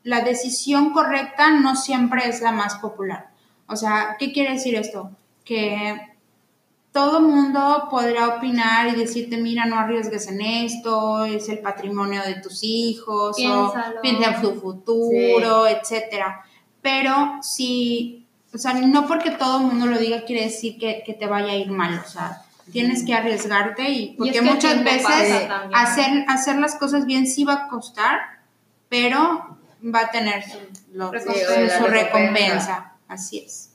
la 0.03 0.21
decisión 0.21 0.91
correcta 0.93 1.51
no 1.51 1.75
siempre 1.75 2.27
es 2.27 2.41
la 2.41 2.51
más 2.51 2.75
popular. 2.75 3.29
O 3.67 3.75
sea, 3.75 4.15
¿qué 4.19 4.31
quiere 4.31 4.53
decir 4.53 4.75
esto? 4.75 5.11
Que 5.45 6.09
todo 6.91 7.21
mundo 7.21 7.87
podrá 7.89 8.27
opinar 8.37 8.87
y 8.89 8.91
decirte, 8.95 9.37
mira, 9.37 9.65
no 9.65 9.77
arriesgues 9.79 10.27
en 10.27 10.41
esto, 10.41 11.25
es 11.25 11.49
el 11.49 11.59
patrimonio 11.59 12.21
de 12.23 12.35
tus 12.35 12.59
hijos, 12.63 13.35
Piénsalo. 13.35 13.97
o 13.97 14.01
piensa 14.01 14.35
en 14.35 14.41
tu 14.41 14.53
futuro, 14.61 15.65
etcétera. 15.67 16.43
Pero 16.83 17.39
si, 17.41 18.27
o 18.53 18.57
sea, 18.59 18.73
no 18.73 19.07
porque 19.07 19.31
todo 19.31 19.57
el 19.61 19.63
mundo 19.67 19.87
lo 19.87 19.97
diga 19.97 20.23
quiere 20.25 20.43
decir 20.45 20.77
que, 20.77 21.01
que 21.05 21.13
te 21.13 21.25
vaya 21.25 21.53
a 21.53 21.55
ir 21.55 21.71
mal, 21.71 21.99
o 22.05 22.07
sea, 22.07 22.43
tienes 22.73 23.05
que 23.05 23.13
arriesgarte 23.13 23.89
y 23.89 24.15
porque 24.17 24.31
es 24.31 24.39
que 24.41 24.45
el 24.47 24.53
muchas 24.53 24.83
veces 24.83 25.47
hacer, 25.73 26.25
hacer 26.27 26.57
las 26.59 26.75
cosas 26.75 27.05
bien 27.05 27.25
sí 27.27 27.43
va 27.45 27.53
a 27.53 27.67
costar, 27.69 28.19
pero 28.89 29.57
va 29.83 30.01
a 30.01 30.11
tener 30.11 30.43
su, 30.43 30.57
lo- 30.93 31.11
Recompensa. 31.11 32.93
su-. 33.07 33.13
Así 33.13 33.39
es. 33.39 33.69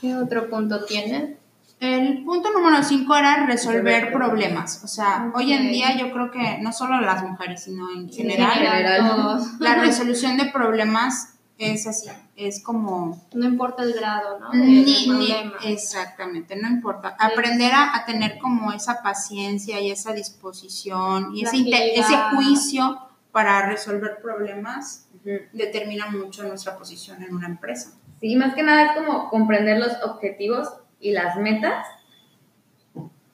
¿Qué 0.00 0.16
otro 0.16 0.48
punto 0.48 0.84
tienes? 0.84 1.36
El 1.78 2.24
punto 2.24 2.50
número 2.52 2.82
5 2.82 3.16
era 3.16 3.46
resolver 3.46 4.12
problemas. 4.12 4.82
O 4.84 4.88
sea, 4.88 5.30
hoy 5.34 5.52
en 5.52 5.70
día 5.70 5.96
yo 5.96 6.12
creo 6.12 6.30
que 6.30 6.58
no 6.60 6.72
solo 6.72 7.00
las 7.00 7.22
mujeres, 7.22 7.64
sino 7.64 7.90
en 7.90 8.00
En 8.02 8.12
general, 8.12 8.52
general. 8.52 9.08
todos. 9.10 9.46
la 9.60 9.76
resolución 9.76 10.36
de 10.36 10.46
problemas 10.46 11.34
es 11.60 11.86
así. 11.86 12.08
Es 12.36 12.62
como... 12.62 13.20
No 13.34 13.44
importa 13.44 13.82
el 13.82 13.92
grado, 13.92 14.40
¿no? 14.40 14.52
Ni, 14.54 15.32
exactamente, 15.64 16.56
no 16.56 16.68
importa. 16.68 17.14
Aprender 17.18 17.72
a, 17.72 17.96
a 17.96 18.04
tener 18.06 18.38
como 18.38 18.72
esa 18.72 19.02
paciencia 19.02 19.78
y 19.80 19.90
esa 19.90 20.12
disposición 20.12 21.34
y 21.34 21.44
ese, 21.44 22.16
juicio 22.34 22.98
para 23.30 23.66
resolver 23.66 24.20
problemas 24.22 25.06
determina 25.52 26.06
mucho 26.06 26.42
nuestra 26.44 26.76
posición 26.76 27.22
en 27.22 27.34
una 27.34 27.46
empresa. 27.46 27.92
Sí, 28.20 28.34
más 28.36 28.54
que 28.54 28.62
nada 28.62 28.86
es 28.86 28.92
como 28.98 29.28
comprender 29.28 29.78
los 29.78 29.92
objetivos 30.02 30.68
y 30.98 31.12
las 31.12 31.36
metas. 31.36 31.86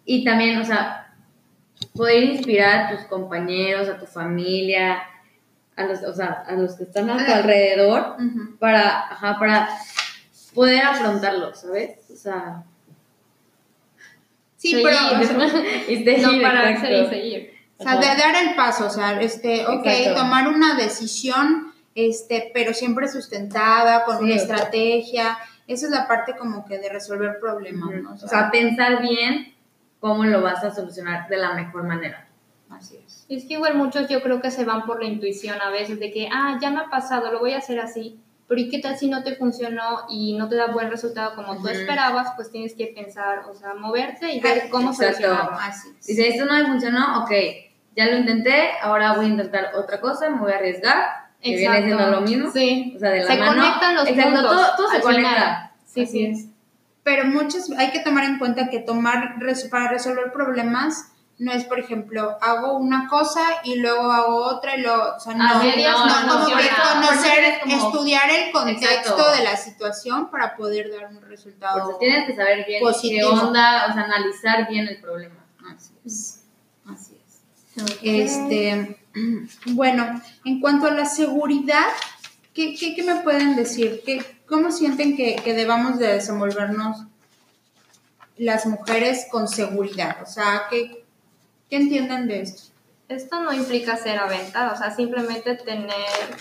Y 0.05 0.25
también, 0.25 0.59
o 0.61 0.65
sea, 0.65 1.15
poder 1.95 2.23
inspirar 2.25 2.87
a 2.87 2.97
tus 2.97 3.07
compañeros, 3.07 3.89
a 3.89 3.99
tu 3.99 4.07
familia, 4.07 4.99
a 5.77 5.85
los, 5.85 6.03
o 6.03 6.15
sea, 6.15 6.45
a 6.47 6.53
los 6.55 6.75
que 6.75 6.85
están 6.85 7.09
a 7.11 7.25
tu 7.25 7.33
alrededor 7.33 8.17
Ujú. 8.19 8.57
para, 8.59 9.13
ajá, 9.13 9.39
para 9.39 9.69
poder 10.55 10.83
afrontarlo, 10.83 11.55
¿sabes? 11.55 11.99
O 12.13 12.17
sea, 12.17 12.65
Sí, 14.57 14.71
Seguir. 14.71 14.87
pero... 14.87 15.21
o 15.21 15.25
sea, 15.25 15.61
y 15.89 15.97
seguir, 16.05 16.43
no 16.43 16.69
exacto. 16.69 17.11
seguir. 17.11 17.53
O 17.79 17.83
sea, 17.83 17.97
de 17.97 18.07
dar 18.07 18.35
el 18.43 18.55
paso, 18.55 18.87
o 18.87 18.91
sea, 18.91 19.21
este, 19.21 19.67
ok, 19.67 19.85
Exacto. 19.85 20.21
tomar 20.23 20.49
una 20.49 20.75
decisión, 20.77 21.73
este, 21.95 22.51
pero 22.55 22.73
siempre 22.73 23.07
sustentada, 23.07 24.05
con 24.05 24.19
Sí. 24.19 24.25
una 24.25 24.35
estrategia. 24.35 25.37
Esa 25.67 25.87
es 25.87 25.93
la 25.93 26.09
parte 26.09 26.37
como 26.37 26.65
que 26.65 26.79
de 26.79 26.89
resolver 26.89 27.39
problemas, 27.39 27.91
¿no? 28.03 28.15
O 28.15 28.29
sea, 28.29 28.51
pensar 28.51 29.03
bien 29.03 29.53
cómo 30.01 30.25
lo 30.25 30.41
vas 30.41 30.65
a 30.65 30.75
solucionar 30.75 31.29
de 31.29 31.37
la 31.37 31.53
mejor 31.53 31.83
manera. 31.83 32.26
Así 32.71 32.99
es. 33.05 33.27
Es 33.29 33.45
que 33.47 33.55
igual 33.55 33.75
muchos 33.77 34.09
yo 34.09 34.23
creo 34.23 34.41
que 34.41 34.51
se 34.51 34.65
van 34.65 34.85
por 34.87 35.03
la 35.03 35.09
intuición 35.09 35.61
a 35.61 35.71
veces 35.71 35.99
de 36.01 36.13
que, 36.13 36.29
ah, 36.33 36.59
ya 36.61 36.71
me 36.71 36.81
ha 36.81 36.91
pasado, 36.91 37.31
lo 37.33 37.39
voy 37.41 37.53
a 37.53 37.59
hacer 37.59 37.81
así. 37.81 38.19
Pero 38.49 38.61
¿y 38.61 38.69
qué 38.69 38.79
tal 38.79 38.97
si 38.97 39.09
no 39.09 39.25
te 39.25 39.35
funcionó 39.35 40.05
y 40.09 40.35
no 40.35 40.49
te 40.49 40.55
da 40.55 40.69
buen 40.69 40.89
resultado 40.89 41.35
como 41.35 41.55
tú 41.57 41.63
Ujú. 41.63 41.69
esperabas? 41.71 42.29
Pues 42.37 42.51
tienes 42.53 42.75
que 42.75 42.87
pensar, 42.87 43.41
o 43.51 43.55
sea, 43.55 43.75
moverte 43.75 44.33
y 44.33 44.41
ver 44.41 44.63
Ah, 44.67 44.69
cómo 44.71 44.91
exacto. 44.93 45.15
solucionarlo. 45.17 45.59
Así. 45.59 45.89
Dice, 46.07 46.29
esto 46.29 46.45
no 46.45 46.53
me 46.55 46.65
funcionó, 46.67 47.23
ok, 47.25 47.31
ya 47.97 48.07
lo 48.07 48.19
intenté, 48.19 48.71
ahora 48.83 49.15
voy 49.15 49.27
a 49.27 49.29
intentar 49.31 49.71
otra 49.75 50.01
cosa, 50.01 50.31
me 50.31 50.39
voy 50.39 50.53
a 50.53 50.57
arriesgar, 50.57 51.27
que 51.43 51.57
viene 51.57 51.83
siendo 51.85 52.07
lo 52.09 52.21
mismo. 52.21 52.51
Sí. 52.53 52.93
O 52.95 52.99
sea, 53.01 53.11
de 53.11 53.25
la 53.25 53.27
se 53.33 53.37
mano. 53.39 53.63
conectan 53.63 53.95
los 53.97 54.09
Exacto, 54.09 54.31
puntos. 54.33 54.51
todo, 54.53 54.77
todo 54.77 54.89
se 54.91 55.01
conecta. 55.01 55.29
final. 55.31 55.71
Sí, 55.85 56.03
Así 56.03 56.13
sí. 56.13 56.27
es. 56.27 56.47
Pero 57.03 57.25
muchas, 57.27 57.71
hay 57.79 57.91
que 57.91 58.01
tomar 58.01 58.25
en 58.25 58.39
cuenta 58.39 58.69
que 58.69 58.79
tomar, 58.81 59.37
para 59.71 59.89
resolver 59.91 60.31
problemas, 60.33 61.13
no 61.39 61.53
es, 61.53 61.65
por 61.65 61.79
ejemplo, 61.79 62.39
hago 62.41 62.79
una 62.79 63.09
cosa 63.09 63.43
y 63.63 63.77
luego 63.77 64.11
hago 64.11 64.37
otra 64.47 64.77
y 64.77 64.81
luego, 64.81 65.03
o 65.17 65.21
sea, 65.21 65.35
no, 65.35 65.59
medias 65.63 65.93
no, 65.99 66.23
no 66.27 66.45
como 66.45 66.57
que 66.57 66.69
conocer, 66.71 67.61
como- 67.63 67.77
estudiar 67.77 68.31
el 68.31 68.53
contexto 68.53 68.89
Exacto. 68.91 69.31
de 69.33 69.45
la 69.45 69.57
situación 69.57 70.31
para 70.31 70.57
poder 70.57 70.91
dar 70.91 71.11
un 71.11 71.21
resultado. 71.23 71.91
eso 71.91 71.99
tienes 71.99 72.27
que 72.27 72.37
saber 72.37 72.65
bien 72.67 72.83
Positivo. 72.83 73.31
qué 73.31 73.37
onda, 73.47 73.87
o 73.91 73.93
sea, 73.93 74.05
analizar 74.05 74.67
bien 74.69 74.89
el 74.89 74.99
problema. 75.01 75.45
Así 75.75 75.93
es. 76.07 76.43
Así 76.87 77.19
es. 77.27 77.93
Este, 78.03 78.99
bueno, 79.67 80.23
en 80.47 80.61
cuanto 80.61 80.87
a 80.87 80.91
la 80.93 81.05
seguridad, 81.05 81.87
¿qué, 82.55 82.75
qué, 82.75 82.95
qué 82.95 83.03
me 83.03 83.17
pueden 83.17 83.57
decir? 83.57 84.03
¿Qué, 84.07 84.25
¿Cómo 84.49 84.73
sienten 84.73 85.17
que, 85.17 85.37
que 85.37 85.53
debamos 85.53 85.99
de 85.99 86.07
desenvolvernos 86.15 87.03
las 88.39 88.65
mujeres 88.67 89.27
con 89.31 89.49
seguridad? 89.49 90.17
O 90.23 90.27
sea, 90.27 90.65
¿qué, 90.71 91.05
qué 91.69 91.77
entienden 91.77 92.29
de 92.29 92.43
esto? 92.43 92.73
Esto 93.09 93.41
no 93.41 93.53
implica 93.53 93.97
ser 93.97 94.19
aventada, 94.19 94.73
o 94.73 94.77
sea, 94.77 94.91
simplemente 94.91 95.55
tener 95.57 95.91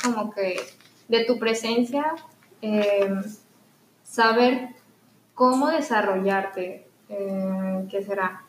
como 0.04 0.32
que 0.34 0.60
de 1.08 1.26
tu 1.26 1.38
presencia, 1.38 2.16
eh, 2.62 3.14
saber 4.04 4.70
cómo 5.36 5.68
desarrollarte, 5.68 6.88
eh, 7.10 7.86
¿qué 7.92 8.04
será? 8.04 8.42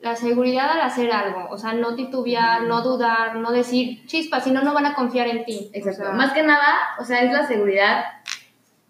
La 0.00 0.16
seguridad 0.16 0.70
al 0.70 0.80
hacer 0.80 1.12
algo, 1.12 1.48
o 1.50 1.58
sea, 1.58 1.72
no 1.74 1.94
titubear, 1.94 2.62
no 2.62 2.82
dudar, 2.82 3.36
no 3.36 3.52
decir 3.52 4.04
chispa, 4.06 4.40
si 4.40 4.50
no, 4.50 4.62
no 4.62 4.74
van 4.74 4.86
a 4.86 4.94
confiar 4.94 5.28
en 5.28 5.44
ti. 5.44 5.70
O 5.72 5.76
Exacto. 5.78 6.02
sea, 6.02 6.12
Más 6.12 6.32
que 6.32 6.42
nada, 6.42 6.66
o 6.98 7.04
sea, 7.04 7.22
es 7.22 7.32
la 7.32 7.46
seguridad, 7.46 8.04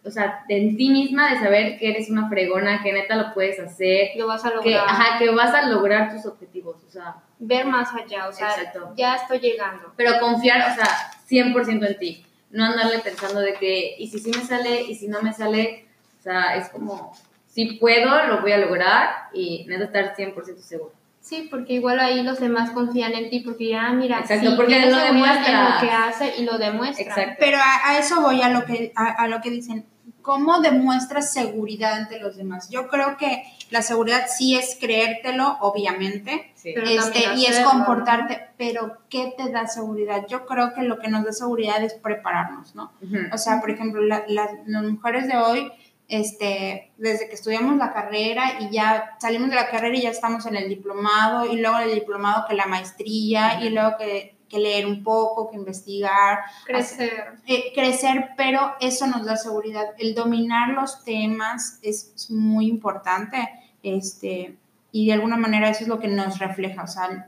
o 0.04 0.10
sea, 0.10 0.44
de 0.48 0.56
en 0.56 0.76
ti 0.76 0.90
misma, 0.90 1.32
de 1.32 1.38
saber 1.40 1.78
que 1.78 1.90
eres 1.90 2.10
una 2.10 2.28
fregona, 2.28 2.82
que 2.82 2.92
neta 2.92 3.14
lo 3.16 3.32
puedes 3.34 3.60
hacer, 3.60 4.10
lo 4.16 4.26
vas 4.26 4.44
a 4.44 4.48
que, 4.50 4.56
lograr. 4.56 4.84
ajá, 4.88 5.18
que 5.18 5.30
vas 5.30 5.54
a 5.54 5.68
lograr 5.68 6.12
tus 6.12 6.26
objetivos, 6.26 6.76
o 6.86 6.90
sea, 6.90 7.16
Ver 7.38 7.66
más 7.66 7.88
allá, 7.94 8.28
o 8.28 8.32
sea, 8.32 8.48
Exacto. 8.50 8.92
ya 8.96 9.14
estoy 9.16 9.38
llegando. 9.40 9.92
pero 9.96 10.18
confiar, 10.20 10.70
o 10.70 10.74
sea, 10.74 10.88
100% 11.28 11.86
en 11.86 11.98
ti. 11.98 12.24
No 12.50 12.64
andarle 12.64 12.98
pensando 12.98 13.40
de 13.40 13.54
que, 13.54 13.94
y 13.98 14.08
si 14.08 14.18
sí 14.18 14.30
me 14.36 14.44
sale, 14.44 14.82
y 14.82 14.94
si 14.94 15.08
no 15.08 15.22
me 15.22 15.32
sale, 15.32 15.86
o 16.20 16.22
sea, 16.22 16.56
es 16.56 16.68
como, 16.68 17.12
si 17.46 17.74
puedo, 17.78 18.26
lo 18.26 18.40
voy 18.42 18.52
a 18.52 18.58
lograr 18.58 19.28
y 19.32 19.64
neta 19.68 19.84
estar 19.84 20.14
100% 20.16 20.58
seguro. 20.58 20.92
Sí, 21.20 21.46
porque 21.50 21.74
igual 21.74 22.00
ahí 22.00 22.22
los 22.24 22.40
demás 22.40 22.70
confían 22.72 23.14
en 23.14 23.30
ti, 23.30 23.40
porque 23.40 23.68
ya, 23.68 23.90
mira, 23.92 24.18
Exacto, 24.18 24.50
sí, 24.50 24.56
porque 24.56 24.80
lo 24.90 24.96
demuestras. 24.98 25.74
lo 25.82 25.88
que 25.88 25.94
hace 25.94 26.34
y 26.38 26.44
lo 26.44 26.58
demuestra. 26.58 27.04
Exacto. 27.04 27.36
Pero 27.38 27.58
a, 27.58 27.90
a 27.92 27.98
eso 27.98 28.20
voy 28.20 28.42
a 28.42 28.48
lo 28.50 28.64
que 28.64 28.92
a, 28.96 29.06
a 29.22 29.28
lo 29.28 29.40
que 29.40 29.50
dicen. 29.50 29.86
¿Cómo 30.22 30.60
demuestras 30.60 31.32
seguridad 31.32 31.94
ante 31.94 32.18
los 32.20 32.36
demás? 32.36 32.70
Yo 32.70 32.88
creo 32.88 33.16
que 33.16 33.42
la 33.70 33.82
seguridad 33.82 34.26
sí 34.28 34.56
es 34.56 34.76
creértelo, 34.80 35.58
obviamente, 35.60 36.50
Sí. 36.54 36.72
Este, 36.76 37.34
y 37.34 37.46
es 37.46 37.58
comportarte, 37.60 38.40
pero 38.56 38.98
¿qué 39.10 39.34
te 39.36 39.50
da 39.50 39.66
seguridad? 39.66 40.26
Yo 40.28 40.46
creo 40.46 40.72
que 40.74 40.82
lo 40.82 41.00
que 41.00 41.08
nos 41.08 41.24
da 41.24 41.32
seguridad 41.32 41.82
es 41.82 41.94
prepararnos, 41.94 42.74
¿no? 42.76 42.92
O 43.32 43.38
sea, 43.38 43.60
por 43.60 43.70
ejemplo, 43.72 44.00
la- 44.00 44.22
las, 44.28 44.50
las 44.66 44.84
mujeres 44.84 45.26
de 45.26 45.36
hoy, 45.36 45.72
este, 46.08 46.92
desde 46.98 47.28
que 47.28 47.34
estudiamos 47.34 47.76
la 47.78 47.92
carrera 47.92 48.60
y 48.60 48.70
ya 48.70 49.16
salimos 49.20 49.48
de 49.50 49.56
la 49.56 49.70
carrera 49.70 49.96
y 49.96 50.02
ya 50.02 50.10
estamos 50.10 50.46
en 50.46 50.54
el 50.56 50.68
diplomado, 50.68 51.46
y 51.46 51.56
luego 51.56 51.78
en 51.78 51.88
el 51.88 51.94
diplomado 51.94 52.44
que 52.48 52.54
la 52.54 52.66
maestría, 52.66 53.60
y 53.64 53.70
luego 53.70 53.96
que, 53.98 54.36
que 54.52 54.58
leer 54.60 54.86
un 54.86 55.02
poco, 55.02 55.50
que 55.50 55.56
investigar, 55.56 56.40
Crecer. 56.66 57.38
eh, 57.46 57.72
crecer, 57.74 58.28
pero 58.36 58.74
eso 58.80 59.06
nos 59.06 59.24
da 59.24 59.36
seguridad. 59.36 59.86
El 59.98 60.14
dominar 60.14 60.68
los 60.74 61.02
temas 61.04 61.78
es, 61.82 62.12
es 62.14 62.30
muy 62.30 62.66
importante, 62.68 63.48
este, 63.82 64.56
y 64.92 65.06
de 65.06 65.14
alguna 65.14 65.38
manera 65.38 65.70
eso 65.70 65.84
es 65.84 65.88
lo 65.88 65.98
que 65.98 66.08
nos 66.08 66.38
refleja, 66.38 66.82
o 66.82 66.86
sea, 66.86 67.26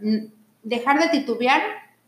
dejar 0.63 1.01
de 1.01 1.09
titubear 1.09 1.63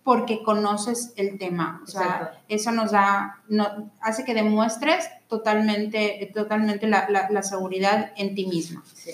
porque 0.05 0.43
conoces 0.43 1.15
el 1.17 1.39
tema, 1.39 1.81
o 1.83 1.87
sea, 1.87 2.03
Exacto. 2.03 2.39
eso 2.49 2.71
nos 2.73 2.93
da, 2.93 3.41
no, 3.49 3.91
hace 4.03 4.25
que 4.25 4.35
demuestres 4.35 5.09
totalmente, 5.29 6.31
totalmente 6.35 6.87
la, 6.87 7.09
la- 7.09 7.29
la 7.31 7.43
seguridad 7.43 8.13
en 8.17 8.35
ti 8.35 8.47
misma. 8.47 8.85
Sí. 8.95 9.13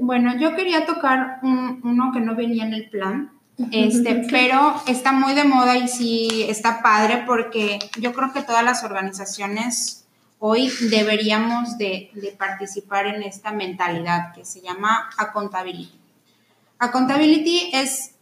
Bueno, 0.00 0.36
yo 0.38 0.54
quería 0.54 0.86
tocar 0.86 1.40
un- 1.42 1.80
uno 1.82 2.12
que 2.12 2.20
no 2.20 2.36
venía 2.36 2.64
en 2.64 2.74
el 2.74 2.88
plan, 2.90 3.32
este, 3.72 4.26
pero 4.30 4.80
está 4.86 5.12
muy 5.12 5.34
de 5.34 5.44
moda 5.44 5.76
y 5.76 5.88
sí 5.88 6.44
está 6.48 6.82
padre 6.82 7.24
porque 7.26 7.78
yo 8.00 8.12
creo 8.12 8.32
que 8.32 8.42
todas 8.42 8.64
las 8.64 8.84
organizaciones 8.84 10.06
hoy 10.38 10.70
deberíamos 10.90 11.78
de, 11.78 12.10
de 12.14 12.32
participar 12.32 13.06
en 13.06 13.22
esta 13.22 13.52
mentalidad 13.52 14.32
que 14.32 14.44
se 14.44 14.60
llama 14.60 15.10
accountability. 15.18 15.98
Accountability 16.78 17.70
es 17.72 18.12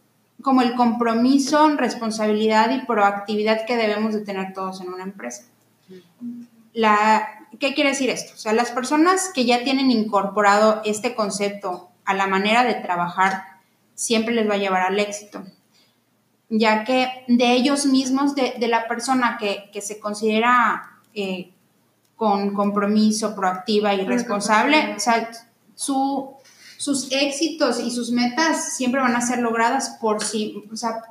como 0.41 0.61
el 0.61 0.75
compromiso, 0.75 1.67
responsabilidad 1.77 2.71
y 2.71 2.85
proactividad 2.85 3.65
que 3.65 3.75
debemos 3.75 4.13
de 4.13 4.21
tener 4.21 4.53
todos 4.53 4.81
en 4.81 4.89
una 4.89 5.03
empresa. 5.03 5.43
La, 6.73 7.27
¿Qué 7.59 7.73
quiere 7.73 7.91
decir 7.91 8.09
esto? 8.09 8.33
O 8.35 8.37
sea, 8.37 8.53
las 8.53 8.71
personas 8.71 9.31
que 9.33 9.45
ya 9.45 9.63
tienen 9.63 9.89
incorporado 9.89 10.81
este 10.85 11.15
concepto 11.15 11.89
a 12.05 12.13
la 12.13 12.27
manera 12.27 12.63
de 12.63 12.75
trabajar, 12.75 13.56
siempre 13.97 14.35
les 14.35 14.47
va 14.47 14.53
a 14.53 14.57
llevar 14.57 14.83
al 14.83 14.99
éxito, 14.99 15.43
ya 16.49 16.83
que 16.83 17.25
de 17.27 17.53
ellos 17.53 17.87
mismos, 17.87 18.35
de, 18.35 18.55
la 18.67 18.87
persona 18.87 19.39
que, 19.39 19.81
se 19.81 19.99
considera 19.99 20.99
eh, 21.15 21.51
con 22.15 22.53
compromiso, 22.53 23.35
proactiva 23.35 23.95
y 23.95 24.05
responsable, 24.05 24.93
o 24.95 24.99
sea, 24.99 25.31
su, 25.73 26.35
sus 26.77 27.11
éxitos 27.11 27.79
y 27.79 27.89
sus 27.89 28.11
metas 28.11 28.75
siempre 28.77 29.01
van 29.01 29.15
a 29.15 29.21
ser 29.21 29.39
logradas 29.39 29.97
por 29.99 30.23
sí, 30.23 30.63
o 30.71 30.75
sea, 30.75 31.01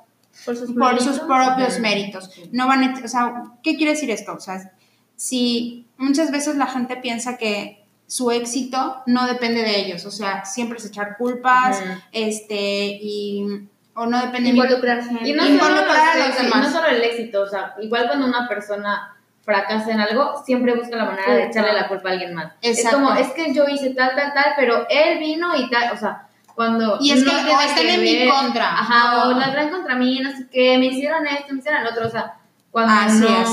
por 0.44 0.56
sus, 0.56 1.18
propios 1.20 1.80
méritos. 1.80 2.30
No 2.52 2.68
van 2.68 2.84
a, 2.84 3.04
o 3.04 3.08
sea, 3.08 3.52
¿qué 3.64 3.76
quiere 3.76 3.92
decir 3.92 4.12
esto? 4.12 4.34
O 4.34 4.40
sea, 4.40 4.72
si 5.16 5.88
muchas 5.96 6.30
veces 6.30 6.54
la 6.54 6.66
gente 6.66 6.96
piensa 6.96 7.36
que 7.36 7.84
su 8.06 8.30
éxito 8.30 9.02
no 9.06 9.26
depende 9.26 9.62
de 9.62 9.80
ellos, 9.80 10.04
o 10.04 10.10
sea, 10.10 10.44
siempre 10.44 10.78
es 10.78 10.84
echar 10.86 11.16
culpas, 11.16 11.82
este, 12.12 12.98
y 13.02 13.68
o 13.94 14.06
no 14.06 14.20
depende 14.20 14.50
involucrar 14.50 15.00
y 15.25 15.32
no 15.32 15.46
involucrar 15.46 16.16
a 16.16 16.28
los 16.28 16.36
demás. 16.36 16.68
no 16.68 16.70
solo 16.70 16.88
el 16.88 17.02
éxito, 17.02 17.42
o 17.42 17.48
sea, 17.48 17.75
igual 17.80 18.06
cuando 18.06 18.26
una 18.26 18.46
persona 18.48 19.16
fracasa 19.42 19.92
en 19.92 20.00
algo, 20.00 20.42
siempre 20.44 20.75
busca 20.75 20.96
la 20.96 21.04
manera 21.06 21.34
de 21.34 21.46
echarle 21.46 21.72
la 21.72 21.88
culpa 21.88 22.10
a 22.10 22.12
alguien 22.12 22.34
más. 22.34 22.52
Es 22.60 22.84
como, 22.90 23.14
es 23.14 23.28
que 23.28 23.54
yo 23.54 23.64
hice 23.68 23.90
tal, 23.90 24.14
tal, 24.14 24.34
tal, 24.34 24.52
pero 24.56 24.86
él 24.90 25.18
vino 25.18 25.56
y 25.56 25.70
tal, 25.70 25.92
o 25.92 25.96
sea, 25.96 26.28
cuando 26.54 26.98
y 27.00 27.12
es 27.12 27.22
que 27.22 27.30
o 27.30 27.60
están 27.60 27.86
en 27.86 28.00
mi 28.00 28.28
contra. 28.28 28.72
Ajá, 28.72 29.28
o 29.28 29.32
la 29.32 29.52
traen 29.52 29.70
contra 29.70 29.94
mí, 29.94 30.20
no 30.20 30.30
sé 30.30 30.48
qué, 30.50 30.76
me 30.78 30.86
hicieron 30.86 31.26
esto, 31.26 31.52
me 31.52 31.60
hicieron 31.60 31.82
el 31.82 31.86
otro, 31.88 32.06
o 32.06 32.10
sea, 32.10 32.34
cuando 32.70 32.92
Así 32.92 33.25
es. 33.25 33.48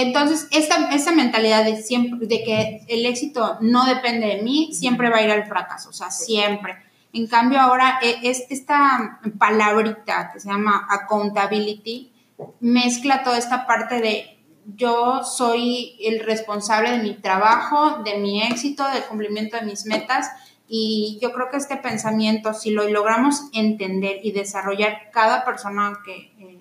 Entonces, 0.00 0.46
esta, 0.52 0.90
esta 0.90 1.12
mentalidad 1.12 1.64
de, 1.64 1.82
siempre, 1.82 2.26
de 2.26 2.44
que 2.44 2.84
el 2.86 3.04
éxito 3.04 3.58
no 3.60 3.84
depende 3.84 4.28
de 4.28 4.42
mí, 4.42 4.70
siempre 4.72 5.10
va 5.10 5.16
a 5.16 5.22
ir 5.22 5.30
al 5.30 5.46
fracaso, 5.46 5.90
o 5.90 5.92
sea, 5.92 6.10
siempre. 6.10 6.76
En 7.12 7.26
cambio, 7.26 7.60
ahora 7.60 7.98
e, 8.00 8.18
es 8.22 8.44
esta 8.48 9.20
palabrita 9.38 10.30
que 10.32 10.40
se 10.40 10.48
llama 10.48 10.86
accountability 10.88 12.12
mezcla 12.60 13.24
toda 13.24 13.38
esta 13.38 13.66
parte 13.66 14.00
de 14.00 14.38
yo 14.76 15.24
soy 15.24 15.96
el 16.00 16.20
responsable 16.20 16.92
de 16.92 17.02
mi 17.02 17.14
trabajo, 17.14 18.02
de 18.04 18.18
mi 18.18 18.42
éxito, 18.42 18.86
del 18.88 19.02
cumplimiento 19.04 19.56
de 19.56 19.62
mis 19.64 19.86
metas. 19.86 20.30
Y 20.68 21.18
yo 21.22 21.32
creo 21.32 21.48
que 21.50 21.56
este 21.56 21.76
pensamiento, 21.76 22.52
si 22.52 22.70
lo 22.70 22.86
logramos 22.88 23.44
entender 23.54 24.20
y 24.22 24.32
desarrollar 24.32 25.10
cada 25.10 25.44
persona 25.44 25.98
que, 26.04 26.32
eh, 26.38 26.58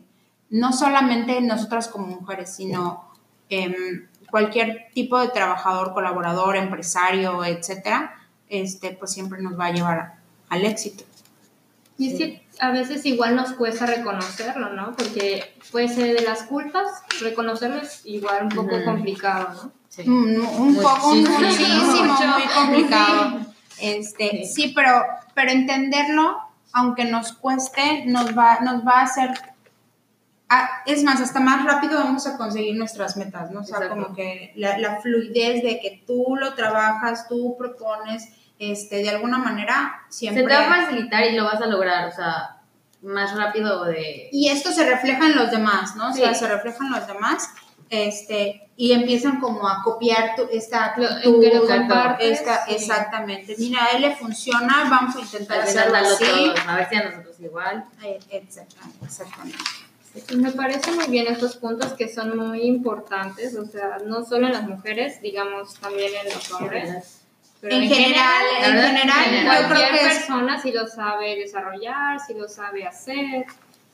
no 0.49 0.71
solamente 0.71 1.41
nosotras 1.41 1.89
como 1.89 2.07
mujeres, 2.07 2.55
sino 2.55 3.06
em, 3.49 4.07
cualquier 4.29 4.87
tipo 4.93 5.19
de 5.19 5.29
trabajador, 5.29 5.93
colaborador, 5.93 6.55
empresario, 6.55 7.43
etcétera, 7.45 8.15
este, 8.49 8.91
pues 8.91 9.11
siempre 9.11 9.41
nos 9.41 9.59
va 9.59 9.67
a 9.67 9.71
llevar 9.71 10.13
al 10.49 10.65
éxito. 10.65 11.03
Y 11.97 12.11
es 12.11 12.17
que 12.17 12.47
a 12.59 12.71
veces 12.71 13.05
igual 13.05 13.35
nos 13.35 13.53
cuesta 13.53 13.85
reconocerlo, 13.85 14.73
¿no? 14.73 14.95
Porque 14.95 15.55
puede 15.71 15.87
ser 15.87 16.15
de 16.15 16.23
las 16.23 16.43
culpas, 16.43 16.87
reconocerlo 17.21 17.81
es 17.81 18.01
igual 18.05 18.43
un 18.43 18.49
poco 18.49 18.83
complicado, 18.83 19.49
¿no? 19.53 19.71
Sí. 19.89 20.03
Mm, 20.07 20.61
un, 20.61 20.75
poco, 20.75 21.15
muchísimo, 21.15 21.85
muy 22.33 22.47
complicado. 22.53 23.39
Este, 23.79 24.45
sí. 24.45 24.73
pero, 24.75 25.03
pero 25.35 25.51
entenderlo, 25.51 26.39
aunque 26.73 27.05
nos 27.05 27.33
cueste, 27.33 28.05
nos 28.07 28.35
va, 28.35 28.59
nos 28.61 28.83
va 28.83 29.01
a 29.01 29.03
hacer 29.03 29.29
es 30.85 31.03
más, 31.03 31.19
hasta 31.19 31.39
más 31.39 31.65
rápido 31.65 31.99
vamos 31.99 32.25
a 32.27 32.37
conseguir 32.37 32.75
nuestras 32.75 33.17
metas, 33.17 33.51
¿no? 33.51 33.61
O 33.61 33.63
sea, 33.63 33.89
como 33.89 34.13
que 34.13 34.53
la, 34.55 34.77
la, 34.77 35.01
fluidez 35.01 35.61
de 35.61 35.79
que 35.81 36.03
tú 36.07 36.35
lo 36.39 36.53
trabajas, 36.53 37.27
tú 37.27 37.55
propones, 37.57 38.29
este, 38.57 38.97
de 38.97 39.09
alguna 39.09 39.37
manera 39.37 40.05
siempre... 40.09 40.43
Se 40.43 40.49
te 40.49 40.55
va 40.55 40.61
a 40.61 40.85
facilitar 40.85 41.25
y 41.25 41.35
lo 41.35 41.43
vas 41.43 41.61
a 41.61 41.67
lograr, 41.67 42.07
o 42.07 42.11
sea, 42.11 42.57
más 43.01 43.35
rápido 43.35 43.85
de... 43.85 44.29
Y 44.31 44.47
esto 44.47 44.71
se 44.71 44.89
refleja 44.89 45.27
en 45.27 45.35
los 45.35 45.51
demás, 45.51 45.95
¿no? 45.95 46.09
O 46.09 46.13
sea, 46.13 46.33
se 46.33 46.47
refleja 46.47 46.77
en 46.85 46.91
los 46.91 47.07
demás, 47.07 47.49
este, 47.89 48.69
y 48.77 48.93
empiezan 48.93 49.41
como 49.41 49.67
a 49.67 49.81
copiar 49.83 50.35
tu, 50.37 50.47
esta... 50.49 50.95
Exactamente. 52.69 53.55
Mira, 53.57 53.83
a 53.83 53.97
él 53.97 54.01
le 54.01 54.15
funciona, 54.15 54.87
vamos 54.89 55.15
a 55.17 55.19
intentar 55.19 55.59
hacerlo 55.59 55.97
así. 55.97 56.53
a 56.67 56.75
ver 56.77 56.89
si 56.89 56.95
a 56.95 57.09
nosotros 57.09 57.39
igual. 57.41 57.85
Eh, 58.01 58.19
exactamente, 58.29 59.05
exactamente. 59.05 59.86
Me 60.35 60.51
parecen 60.51 60.95
muy 60.95 61.07
bien 61.07 61.27
estos 61.27 61.57
puntos 61.57 61.93
que 61.93 62.07
son 62.07 62.37
muy 62.37 62.61
importantes, 62.61 63.55
o 63.55 63.65
sea, 63.65 63.97
no 64.05 64.23
solo 64.23 64.47
en 64.47 64.53
las 64.53 64.67
mujeres, 64.67 65.21
digamos 65.21 65.75
también 65.75 66.11
en 66.15 66.33
los 66.33 66.51
hombres 66.51 67.17
en, 67.61 67.89
general, 67.89 68.43
en 68.63 68.97
general, 68.97 69.61
yo 69.61 69.67
creo 69.69 69.91
que 69.91 69.97
persona 69.97 70.61
si 70.61 70.71
lo 70.71 70.87
sabe 70.87 71.35
desarrollar, 71.35 72.19
si 72.19 72.33
lo 72.35 72.47
sabe 72.47 72.85
hacer, 72.85 73.45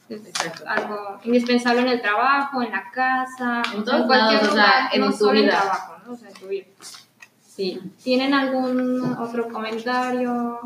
es 0.10 0.22
algo 0.68 1.20
indispensable 1.24 1.82
en 1.82 1.88
el 1.88 2.02
trabajo, 2.02 2.62
en 2.62 2.72
la 2.72 2.92
casa, 2.92 3.64
en, 3.74 3.84
cualquier 3.84 4.46
lugar, 4.46 4.90
en 4.92 5.02
no 5.02 5.12
solo 5.12 5.40
en 5.40 5.50
trabajo, 5.50 5.96
¿no? 6.06 6.14
o 6.14 6.18
sea, 6.18 6.30
en 6.30 6.36
tu 6.36 6.48
vida. 6.48 6.66
Sí. 7.42 7.80
¿Tienen 8.04 8.34
algún 8.34 9.16
otro 9.18 9.48
comentario? 9.48 10.60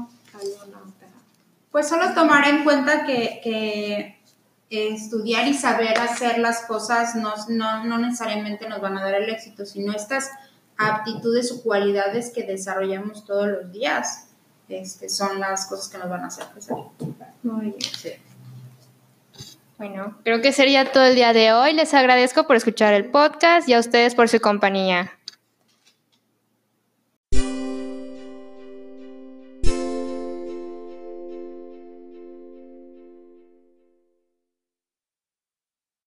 Pues 1.71 1.87
solo 1.87 2.13
tomar 2.15 2.47
en 2.47 2.63
cuenta 2.63 3.05
que, 3.05 3.39
que 3.43 4.16
estudiar 4.69 5.47
y 5.47 5.53
saber 5.53 5.97
hacer 5.97 6.39
las 6.39 6.61
cosas 6.61 7.15
no, 7.15 7.33
no, 7.49 7.85
no 7.85 7.97
necesariamente 7.97 8.67
nos 8.67 8.81
van 8.81 8.97
a 8.97 9.03
dar 9.03 9.15
el 9.15 9.29
éxito, 9.29 9.65
sino 9.65 9.93
estas 9.93 10.29
aptitudes 10.77 11.51
o 11.51 11.63
cualidades 11.63 12.31
que 12.31 12.43
desarrollamos 12.43 13.25
todos 13.25 13.47
los 13.47 13.71
días 13.71 14.27
este, 14.69 15.07
son 15.09 15.39
las 15.39 15.67
cosas 15.67 15.87
que 15.87 15.97
nos 15.97 16.09
van 16.09 16.23
a 16.23 16.27
hacer 16.27 16.45
crecer. 16.47 16.75
Muy 17.43 17.65
bien. 17.71 18.21
Bueno, 19.77 20.17
creo 20.23 20.41
que 20.41 20.51
sería 20.51 20.91
todo 20.91 21.05
el 21.05 21.15
día 21.15 21.33
de 21.33 21.53
hoy. 21.53 21.73
Les 21.73 21.93
agradezco 21.93 22.47
por 22.47 22.55
escuchar 22.55 22.93
el 22.93 23.05
podcast 23.05 23.69
y 23.69 23.73
a 23.73 23.79
ustedes 23.79 24.15
por 24.15 24.27
su 24.27 24.39
compañía. 24.39 25.16